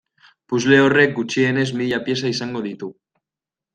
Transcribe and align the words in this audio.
Puzzle 0.53 0.79
horrek 0.85 1.13
gutxienez 1.19 1.67
mila 1.83 2.03
pieza 2.07 2.33
izango 2.33 2.65
ditu. 2.71 2.91